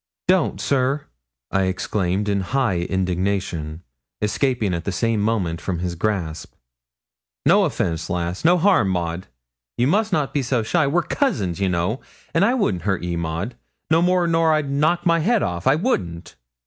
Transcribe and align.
'Don't, 0.27 0.59
sir,' 0.59 1.05
I 1.51 1.65
exclaimed 1.65 2.27
in 2.27 2.41
high 2.41 2.79
indignation, 2.79 3.83
escaping 4.19 4.73
at 4.73 4.83
the 4.83 4.91
same 4.91 5.19
moment 5.21 5.61
from 5.61 5.77
his 5.77 5.93
grasp. 5.93 6.55
'No 7.45 7.65
offence, 7.65 8.09
lass; 8.09 8.43
no 8.43 8.57
harm, 8.57 8.89
Maud; 8.89 9.27
you 9.77 9.85
must 9.85 10.11
not 10.11 10.33
be 10.33 10.41
so 10.41 10.63
shy 10.63 10.87
we're 10.87 11.03
cousins, 11.03 11.59
you 11.59 11.69
know 11.69 12.01
an' 12.33 12.41
I 12.43 12.55
wouldn't 12.55 12.81
hurt 12.81 13.03
ye, 13.03 13.15
Maud, 13.15 13.53
no 13.91 14.01
more 14.01 14.25
nor 14.25 14.53
I'd 14.53 14.71
knock 14.71 15.05
my 15.05 15.19
head 15.19 15.43
off. 15.43 15.67
I 15.67 15.75
wouldn't.' 15.75 16.35